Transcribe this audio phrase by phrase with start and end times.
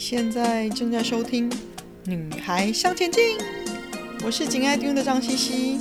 [0.00, 1.50] 现在正在收听
[2.06, 3.36] 《女孩向前进》，
[4.24, 5.78] 我是紧爱听的张茜茜，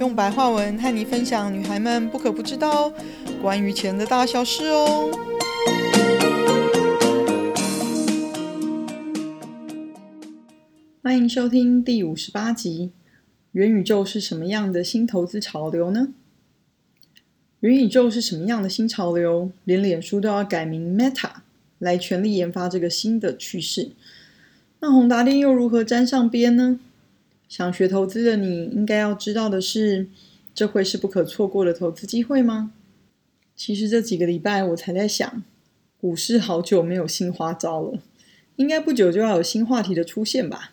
[0.00, 2.92] 用白话文和你分享女孩们不可不知道
[3.40, 5.08] 关于钱的大小事哦。
[11.00, 12.90] 欢迎收听第五十八集：
[13.52, 16.08] 元宇宙是什么样的新投资潮流呢？
[17.60, 19.52] 元宇宙是什么样的新潮流？
[19.62, 21.30] 连脸书都要改名 Meta。
[21.80, 23.90] 来全力研发这个新的趋势，
[24.80, 26.78] 那宏达电又如何沾上边呢？
[27.48, 30.06] 想学投资的你应该要知道的是，
[30.54, 32.72] 这会是不可错过的投资机会吗？
[33.56, 35.42] 其实这几个礼拜我才在想，
[36.00, 37.98] 股市好久没有新花招了，
[38.56, 40.72] 应该不久就要有新话题的出现吧？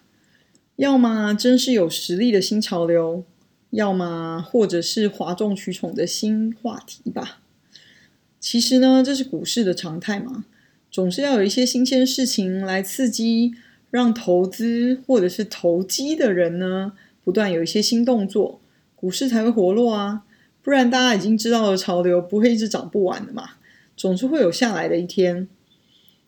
[0.75, 3.23] 要么真是有实力的新潮流，
[3.69, 7.39] 要么或者是哗众取宠的新话题吧。
[8.39, 10.45] 其实呢，这是股市的常态嘛。
[10.89, 13.53] 总是要有一些新鲜事情来刺激，
[13.91, 18.59] 让投资或者是投机的人呢，不断有一些新动作，
[18.95, 20.23] 股市才会活络啊。
[20.63, 23.51] 不然大家已经知道了潮流不会一直涨不完的嘛，
[23.95, 25.47] 总是会有下来的一天。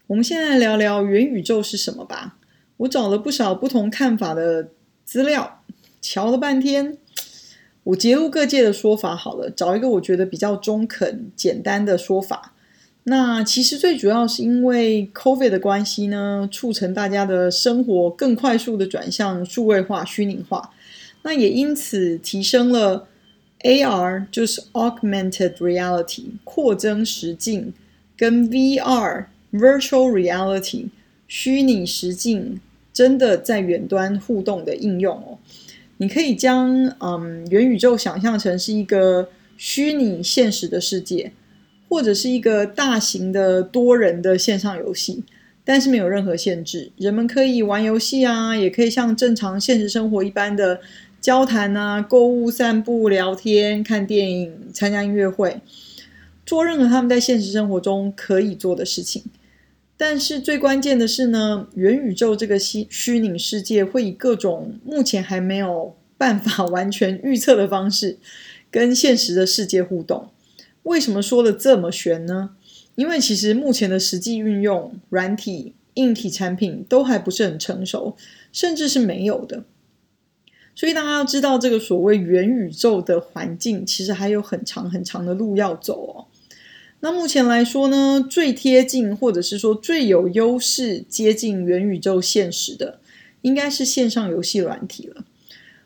[0.08, 2.38] 我们现在聊聊元宇宙是什么吧。
[2.78, 4.70] 我找了不少不同看法的
[5.04, 5.64] 资料，
[6.02, 6.98] 瞧了半天，
[7.84, 12.54] 我截录各界的说法好了，找一个我觉得比较中肯、简单的说法。
[13.10, 20.70] 那其实最主要是因为 COVID 的关系呢，促成大家的生活更快速的转向数位化、虚拟化。
[21.24, 23.08] 那也因此提升了
[23.64, 27.74] AR，就是 Augmented Reality 扩增实境，
[28.16, 30.90] 跟 VR Virtual Reality
[31.28, 32.62] 虚拟实境
[32.94, 35.40] 真的在远端互动的应用哦。
[35.98, 41.32] 你可以将嗯元宇宙想象成是一个虚拟现实的世界。
[41.90, 45.24] 或者是一个大型的多人的线上游戏，
[45.66, 50.80] 但是没有任何限制，人们可以玩游戏啊，也可以像正常现实生活一般的
[51.20, 55.60] 交谈啊、购物、散步、聊天、看电影、参加音乐会，
[56.46, 59.24] 做任何他们在现实生活中可以做的事情。
[59.98, 68.18] 但是最关键的是呢，元宇宙这个虚虚拟世界会以各种目前还没有办法完全预测的方式，
[68.72, 70.30] 跟现实的世界互动。
[70.90, 72.56] 为什么说的这么玄呢？
[72.96, 78.18] 因为其实目前的实际运用，软体、硬体产品都还不是很成熟，
[78.52, 79.64] 甚至是没有的。
[80.74, 86.26] 所以大家要知道，这个所谓元宇宙的环境，其实还有很长很长的路要走哦。
[87.02, 93.00] 那目前来说呢，最贴近或者是说最有优势接近元宇宙现实的，
[93.44, 95.24] 应该是线上游戏软体了。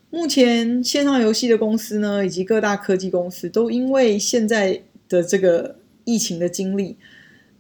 [0.10, 4.82] 目前线上游戏的公司呢，以及各大科技公司，都因为现在
[5.14, 5.76] 的这个
[6.06, 6.98] 疫情的经历，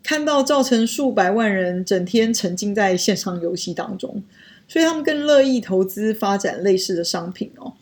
[0.01, 4.23] 看到造成数百万人整天沉浸在线上游戏当中，
[4.67, 7.73] 所以他们更乐意投资发展类似的商品哦。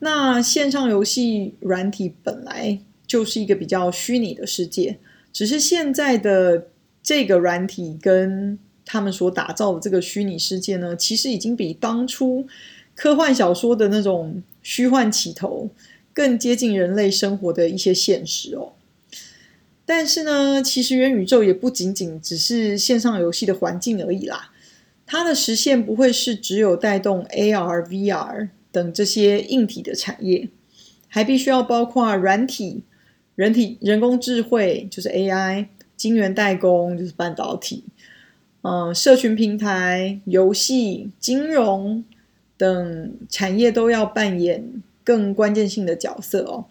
[0.00, 4.98] 那线上游戏软体本来就是一个比较虚拟的世界，
[5.32, 6.66] 只是现在的
[7.00, 12.46] 这个软体跟他们所打造的这个虚拟世界呢，其实已经比当初。
[12.94, 15.70] 科幻小说的那种虚幻起头，
[16.12, 18.74] 更接近人类生活的一些现实哦。
[19.94, 24.50] 但是呢，其实元宇宙也不仅仅只是线上游戏的环境而已啦。
[25.04, 30.48] 它的实现不会是只有带动 AR、VR 等这些硬体的产业，
[31.08, 32.84] 还必须要包括软体、
[33.34, 37.84] 人体、人工智慧，就是 AI、晶圆代工，就是半导体，
[38.62, 42.02] 嗯，社群平台、游戏、金融。
[42.58, 44.64] 等产业都要扮演
[45.02, 46.66] 更关键性的角色哦。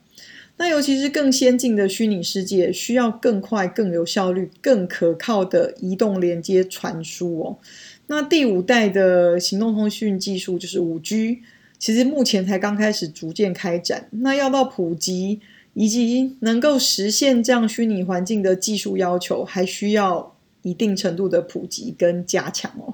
[0.61, 7.57] 那尤其是更先进的虚拟世界，需要更快、更有效率、更可靠的移动连接传输哦。
[8.05, 11.39] 那第五代的行动通讯技术就是五 G，
[11.79, 14.07] 其实目前才刚开始逐渐开展。
[14.11, 15.39] 那要到普及
[15.73, 22.93] 以及能够实现这样虚拟环境的技术要求，还需要一定程度的普及跟加强哦。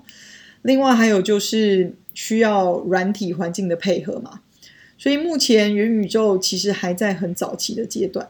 [0.61, 1.93] 另外还有就是。
[2.17, 4.39] 需要软体环境的配合嘛，
[4.97, 8.27] 所以目前元宇宙其实还在很早期的阶段。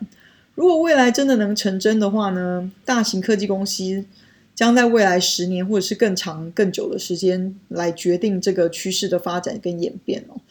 [0.56, 4.04] 如果未来真的能成真的话呢，大型科技公司
[4.56, 10.42] 将在未来十年或者是更长更久的时间来决定这个趋势的发展跟演变哦。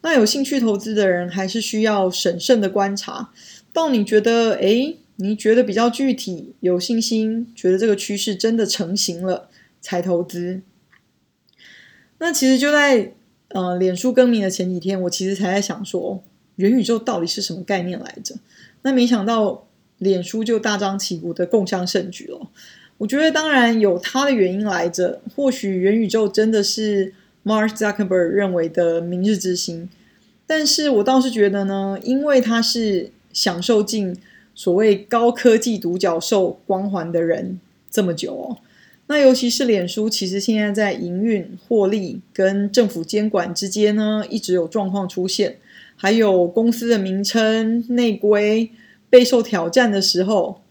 [0.00, 3.30] 那有兴趣投资的人还是需要审慎的观察，
[3.72, 9.48] 到你觉得诶，你觉得比较具体，有信心，觉得这个趋势真的成型了
[9.80, 10.60] 才投资。
[12.18, 13.12] 那其实就在
[13.52, 16.22] 呃，脸书更名的前几天，我其实才在想说，
[16.56, 18.34] 元宇宙到底是什么概念来着？
[18.82, 19.66] 那没想到
[19.98, 22.48] 脸书就大张旗鼓的共襄盛举了。
[22.98, 27.12] 我觉得当然有它的原因来着，或许元宇宙真的是
[27.44, 29.88] Mark Zuckerberg 认为的明日之星，
[30.46, 34.16] 但是我倒是觉得呢，因为他是享受尽
[34.54, 37.58] 所谓高科技独角兽光环的人
[37.90, 38.58] 这么久哦。
[39.08, 45.58] 那尤其是脸书，其实现在在营运、获利跟政府监管之间呢，一直有状况出现，
[45.96, 48.70] 还有公司的名称内规
[49.10, 50.62] 备受挑战的时候，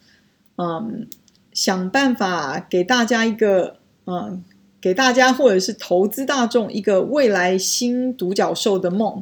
[0.55, 1.05] 嗯，
[1.53, 3.75] 想办法给大家一个，
[4.07, 4.43] 嗯，
[4.79, 9.21] 给大家或者是投资大众一个未来新独角兽的梦，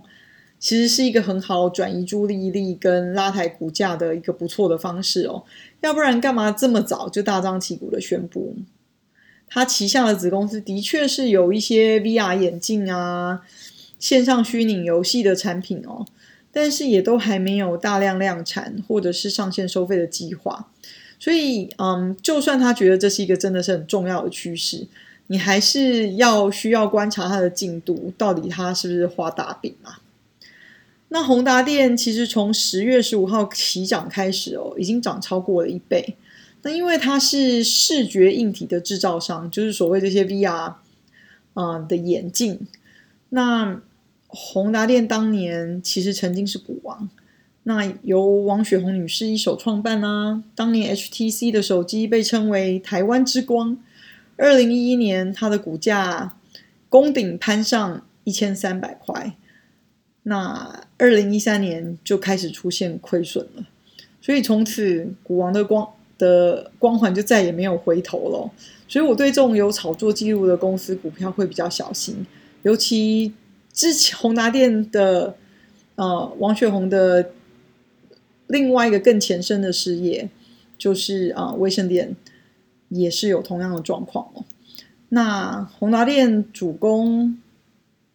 [0.59, 5.44] 其实是一个很好转移注意力跟拉抬股价的一个不错的方式哦。
[5.81, 8.56] 要不然干嘛这么早就大张旗鼓的宣布？
[9.50, 13.42] 他旗下的子公司的确是有一些 VR 眼镜啊、
[13.98, 16.06] 线上虚拟游戏的产品哦，
[16.51, 20.69] 但是也都还没有大量量产或者是上线收费的计划。
[21.19, 24.88] 所以，嗯，就算他觉得这是一个真的是很重要的趋势，
[25.28, 30.00] 你还是要需要观察它的进度，到底它是不是画大饼啊？
[31.10, 36.16] 那宏达电其实从十月十五号起涨开始哦，已经涨超过了一倍。
[36.61, 40.73] 那因为它是视觉硬体的制造商，就是所谓这些 VR
[41.53, 42.67] 啊、的眼镜。
[43.29, 43.81] 那
[44.27, 47.09] 宏达电当年其实曾经是股王，
[47.63, 50.44] 那由王雪红女士一手创办啊。
[50.53, 53.77] 当年 HTC 的手机被称为台湾之光。
[54.35, 56.35] 二零一一年，它的股价
[56.89, 59.35] 攻顶攀上一千三百块。
[60.23, 63.65] 那二零一三年就开始出现亏损了，
[64.21, 65.88] 所以从此股王的光。
[66.19, 68.51] 的光环就再也没有回头了，
[68.88, 72.27] 所以我对这种有炒作记录的公司股票会比较小心，
[72.62, 73.33] 尤其
[73.74, 75.36] 之前宏达电的
[75.95, 77.31] 呃王雪红的
[78.48, 80.30] 另外一个更前身的事业，
[80.77, 82.16] 就是啊威盛电
[82.89, 84.44] 也是有同样的状况哦。
[85.10, 87.38] 那宏达电主攻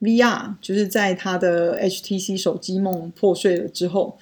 [0.01, 4.19] VR，就是在他的 HTC 手机梦破碎了之后。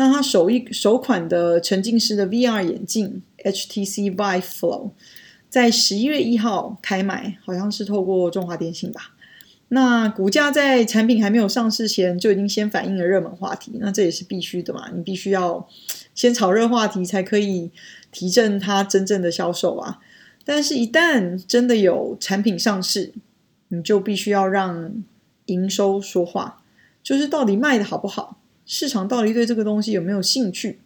[0.00, 4.92] 那它首一首款的沉浸式的 VR 眼镜 HTC Vive Flow
[5.48, 9.16] 在十一月一号开卖，好像是透过中华电信吧。
[9.70, 15.68] 那股价在产品还没有上市前就已经先反映了热门话题，那这也是必须的嘛，你必须要
[16.14, 17.72] 先炒热话题才可以
[18.12, 19.98] 提振它真正的销售啊。
[20.44, 23.12] 但是，一旦真的有产品上市，
[23.66, 24.94] 你就必须要让
[25.46, 26.62] 营收说话，
[27.02, 28.38] 就是到底卖的好不好。
[28.68, 30.78] 市场到底对这个东西有没有兴趣？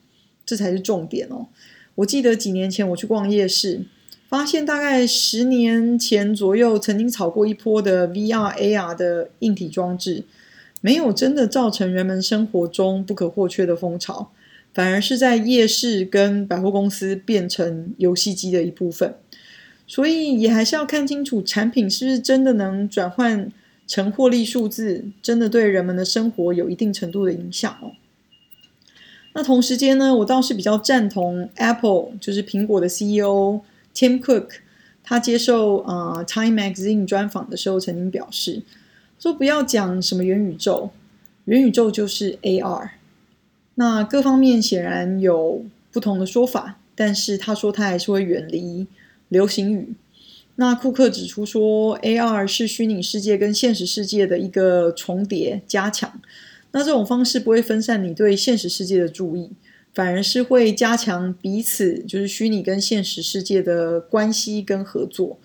[0.46, 1.48] 这才是重点哦。
[1.96, 3.82] 我记得几年前我去逛夜市，
[4.28, 10.22] 发现大概十年前左右曾经炒过一波的 VR、AR 的硬体装置，
[10.80, 14.30] 没有真的造成人们生活中不可或缺的风潮，
[14.72, 19.16] 反而是在夜市跟百货公司变成游戏机的一部分。
[19.88, 23.50] 所以也还是要看清楚产品是不是真的能转换。
[23.92, 27.92] 成获利数字真的对人们的生活有一定程度的影响哦。
[29.34, 33.60] 那同时间呢，我倒是比较赞同 Apple，就是苹果的 CEO
[33.94, 34.48] Tim Cook，
[35.02, 38.62] 他接受啊、Time Magazine 专访的时候曾经表示，
[39.18, 40.88] 说不要讲什么元宇宙，
[41.44, 42.92] 元宇宙就是 AR。
[43.74, 48.86] 那各方面显然有不同的说法，但是他说他还是会远离
[49.28, 49.92] 流行语。
[50.56, 56.20] 那库克指出说，AR 是虚拟世界跟现实世界的一个重叠加强。
[56.72, 59.50] 那这种方式不会分散你对现实世界的注意，
[59.94, 65.38] 反而是会加强彼此就是虚拟跟现实世界的关系跟合作。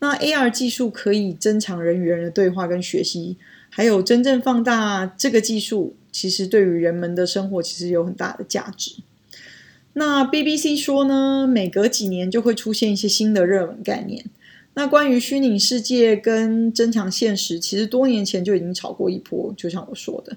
[0.00, 3.36] 那 AR 技术可以增强人与人的对话跟学习，
[3.70, 8.96] 还有真正放大这个技术，其实对于人们的生活其实有很大的价值。
[9.94, 14.24] 那 BBC 说呢，每隔几年就会出现一些新的热门概念。
[14.74, 20.36] 那关于虚拟世界跟增强现实，其实多年前就已经炒过一波，就像我说的。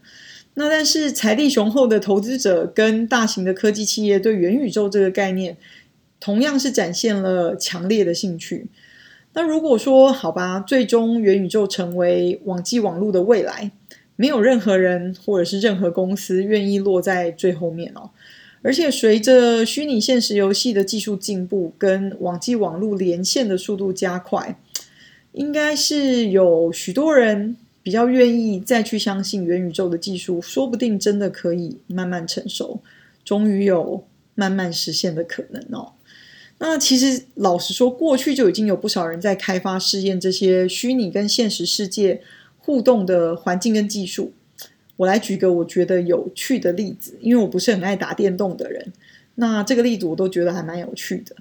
[0.54, 5.58] 那但是财力雄厚的投资者跟大型的科技企业对元宇宙这个概念，
[6.20, 8.68] 同样是展现了强烈的兴趣。
[9.34, 13.72] 那如果说好吧，最终元宇宙成为网际网络的未来，
[14.16, 18.10] 没有任何人或者是任何公司愿意落在最后面哦。
[18.68, 24.60] 而且随着虚拟现实游戏的技术进步，跟网际网络连线的速度加快，
[25.32, 32.82] 应该是有许多人比较愿意再去相信元宇宙的技术，说不定真的可以慢慢成熟，
[33.24, 34.06] 终于有
[34.36, 35.94] 慢慢实现的可能哦。
[36.60, 42.22] 那其实老实说，过去就已经有不少人在开发试验这些虚拟跟现实世界
[42.58, 44.34] 互动的环境跟技术。
[44.98, 48.92] 我来举个我觉得有趣的例子，因为我不是很爱打电动的人，
[49.36, 51.36] 那这个例子我都觉得还蛮有趣的。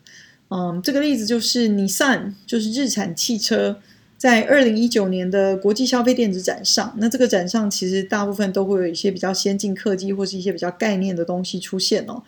[0.48, 3.80] 嗯，这个例子就是日产就是日产汽车，
[4.16, 12.22] 在二零一九年的国际消费电子展上，那这个展上其实大部分都会有一些比较先进科技或是一些比较概念的东西出现哦。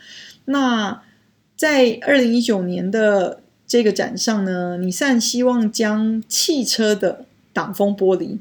[0.47, 1.02] 那
[1.56, 8.38] 在二零一九年的这个展上呢日产希望将汽车的挡风玻璃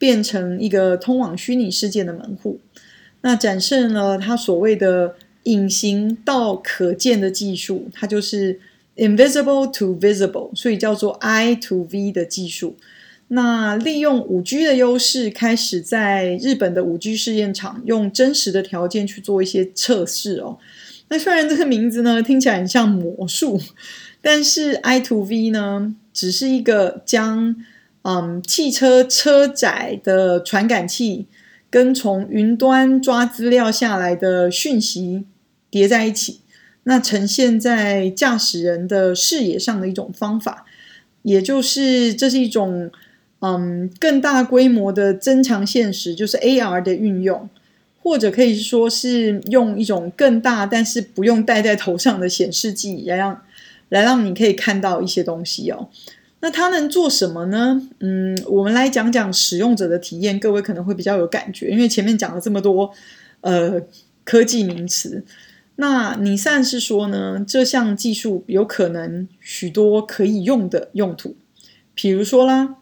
[0.00, 2.58] 变成一个通往虚拟世界的门户。
[3.20, 8.58] 那展示了它所谓的隐形到可见的技术，它就是
[8.96, 12.76] invisible to visible，所以叫做 I to V 的技术。
[13.28, 20.58] 那利用五 G 的优势，开始在日本的五 G 试验场用真实的条件去做一些测试哦。
[21.08, 23.60] 那虽然这个名字呢听起来很像魔术，
[24.22, 27.54] 但是 I to V 呢只是一个将
[28.02, 31.26] 嗯汽车车载的传感器
[31.68, 35.24] 跟从云端抓资料下来的讯息
[35.70, 36.40] 叠在一起，
[36.84, 40.64] 那呈现在驾驶人的视野上的一种方法，
[41.22, 42.90] 也就是这是一种
[43.40, 47.48] 嗯更大规模的增强现实，就是 AR 的运用。
[48.02, 53.42] 或者可以说是用一种更大，但是不用戴在头上的显示器来让
[53.90, 55.86] 来让你可以看到一些东西哦。
[56.40, 57.88] 那它能做什么呢？
[58.00, 62.90] 嗯，我们来讲讲使用者的体验，各位可能会比较有感觉，因为前面讲了这么多
[63.42, 63.80] 呃
[64.24, 65.24] 科技名词。
[65.76, 71.36] 那尼桑是说呢，这项技术有可能许多可以用的用途，
[71.94, 72.76] 比如说啦，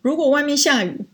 [0.00, 1.06] 如果外面下雨。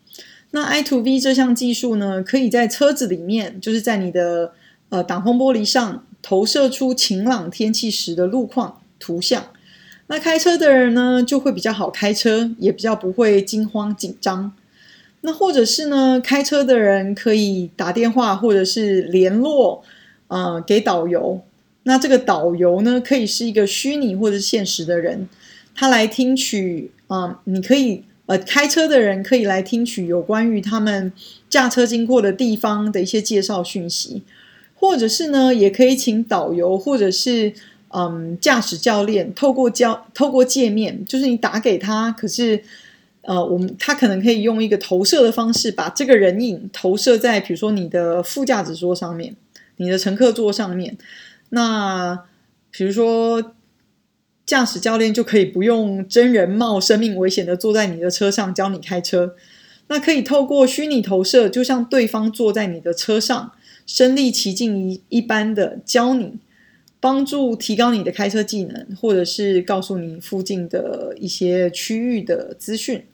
[0.54, 4.52] 那 I to V 这项技术呢，可以在车子里面，就是在你的
[4.90, 9.46] 呃挡风玻璃上投射出晴朗天气时的路况图像。
[10.06, 14.52] 那开车的人呢，就会比较好开车，也比较不会惊慌紧张。
[15.22, 19.82] 那或者是呢，开车的人可以打电话或者是联络，
[20.28, 21.40] 呃，给导游。
[21.84, 25.28] 那这个导游呢，可以是一个虚拟或者现实的人，
[25.74, 28.04] 他来听取啊、你可以。
[28.26, 31.12] 呃，开车的人可以来听取有关于他们
[31.50, 34.22] 驾车经过的地方的一些介绍讯息，
[34.76, 37.52] 或者是呢，也可以请导游或者是
[37.92, 42.62] 嗯驾驶教练透过教透过界面，就是你打给他，可是
[43.22, 49.36] 呃，我们他可能可以用一个投射的方式，把这个人影投射在比如说你的副驾驶座上面，
[49.76, 50.96] 你的乘客座上面，
[51.50, 52.24] 那
[52.70, 53.54] 比如说。
[54.44, 59.34] 驾驶教练就可以不用真人冒生命危险的坐在你的车上教你开车，
[59.86, 63.52] 那可以透过虚拟投射，就像对方坐在你的车上，
[63.86, 66.34] 身临其境一一般的教你，
[67.02, 73.04] 帮助提高你的开车技能，或者是告诉你附近的一些区域的资讯。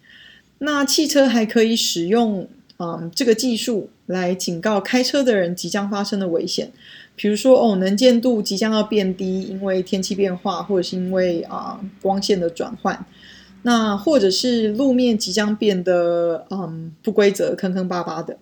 [0.59, 6.71] 那汽车还可以使用嗯这个技术来警告开车的人即将发生的危险。
[7.16, 13.07] 比如说，哦，能见度即将要变低，因为天气变化，或者是因为啊、光线的转换，
[13.62, 18.37] 那或者是路面即将变得嗯不规则、坑坑巴巴的，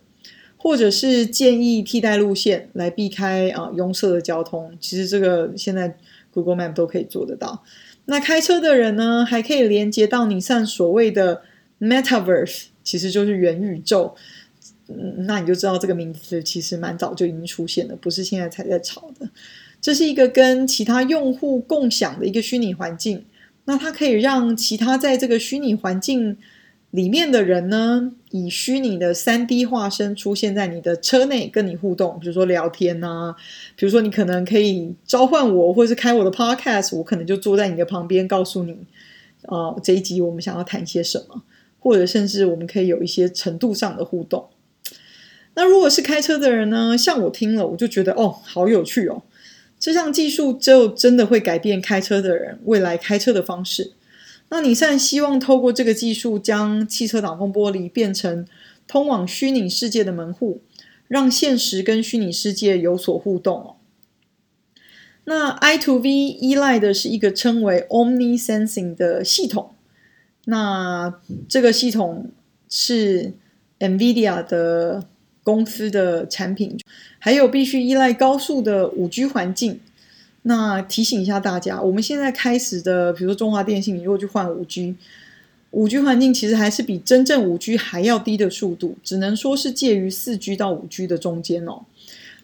[0.67, 4.77] 或者是建议替代路线来避开啊拥塞的交通。
[4.81, 5.97] 其实这个现在
[6.33, 7.63] Google Map 都可以做得到。
[8.07, 11.43] 那开车的人呢，还可以连接到你上所谓的
[11.79, 14.17] Metaverse，其实就是元宇宙。
[14.89, 19.31] 嗯，那你就知道这个名字其实蛮早就已经出现了，不是现在才在炒的。
[19.81, 23.25] 这是一个跟其他用户共享的一个虚拟环境，
[23.67, 26.37] 那它可以让其他在这个虚拟环境
[26.97, 33.37] 里面的人呢，以虚拟的三 D 化身出现在你的车内跟你互动，比如说聊天啊，
[33.77, 38.75] 比如说你可能可以召唤我，或者是开我的 Podcast，我可能就坐在你的旁边，告诉你，
[39.43, 41.43] 呃，这一集我们想要谈些什么，
[41.79, 44.49] 或者甚至我们可以有一些程度上的互动。
[45.55, 46.97] 那如果是开车的人呢？
[46.97, 49.23] 像我听了，我就觉得哦，好有趣哦！
[49.79, 53.93] 这项技术就真的会改变开车的人未来开车的方式。
[54.49, 58.47] 那你现在希望透过这个技术，将汽车挡风玻璃变成
[58.87, 60.61] 通往虚拟世界的门户，
[61.09, 63.77] 让现实跟虚拟世界有所互动哦。
[65.25, 69.75] 那 I to V 依赖的是一个称为 Omni Sensing 的系统。
[70.45, 72.31] 那这个系统
[72.69, 73.33] 是
[73.79, 75.07] NVIDIA 的。
[75.47, 76.77] 公司的产品，
[77.21, 79.79] 还有必须依赖高速的五 G 环境。
[80.49, 84.95] 那提醒一下大家，我们现在开始的，比如说中华电信，你如果去换五 G，
[85.73, 91.83] 五 G 环境其实还是比真正五 G 还要低的速度，只能说是介于四 G 到五 G 的中间哦。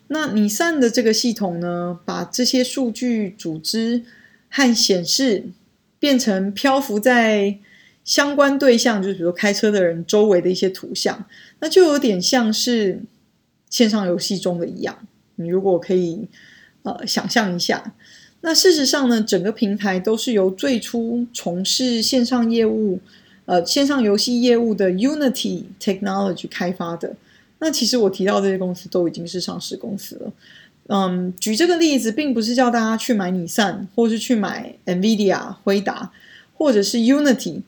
[0.08, 4.02] 那你上的这个系统呢，把这些数据组织
[4.48, 5.44] 和显示
[5.98, 7.58] 变成漂浮在。
[8.04, 11.24] 相关对象就是比如开车的人周围的一些图像，
[11.60, 13.00] 那就有点像是
[13.70, 15.06] 线上游戏中的一样。
[15.36, 16.26] 你如果可以
[16.82, 17.94] 呃想象一下，
[18.40, 22.98] 那事实上呢，整个平台都是由最初从事线上业务、
[23.44, 27.14] 呃线上游戏业务的 Unity Technology 开发的。
[27.60, 30.32] 那其实我提到这些公司都已经是上市公司了。
[30.88, 36.10] 嗯，举这个例子，并不是叫大家去买尼桑，或是去买 NVIDIA、辉达，
[36.54, 37.62] 或者是 Unity，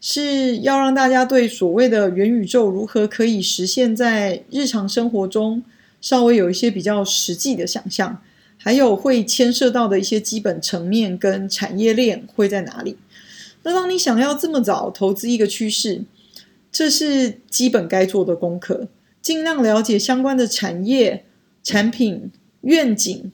[0.00, 5.62] 是要让大家对所谓的元宇宙如何可以实现在日常生活中，
[6.00, 8.20] 稍微有一些比较实际的想象。
[8.58, 12.98] 还有会牵涉到的一些基本层面跟产业链会在哪里？
[13.62, 16.04] 那当你想要这么早投资一个趋势，
[16.70, 18.88] 这是基本该做的功课，
[19.20, 21.24] 尽量了解相关的产业、
[21.62, 22.30] 产品、
[22.62, 23.32] 愿景，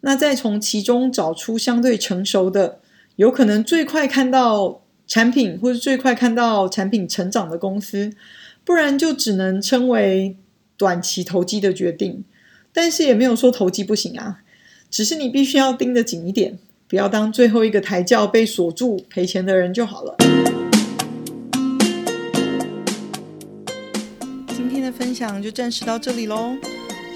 [0.00, 2.80] 那再从其中找出相对成熟的、
[3.16, 8.12] 有可能最快看到产品或者最快看到产品成长的公司，
[8.64, 10.36] 不然就只能称为
[10.76, 12.24] 短期投机的决定。
[12.72, 14.42] 但是也没有说投机不行啊。
[14.94, 20.14] 只是你必须要盯得紧一点，不要当最后一个抬轿被锁住赔钱的人就好了。
[24.54, 26.52] 今天的分享就暂时到这里喽，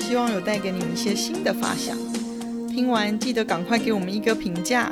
[0.00, 1.97] 希望有带给你一些新的发想。
[2.66, 4.90] 听完记得赶快给我们一个评价，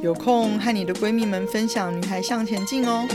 [0.00, 3.08] 有空和你的闺蜜们分享《女孩向前进》哦。